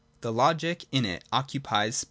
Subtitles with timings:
[0.21, 1.99] The Logic in it occupies pp.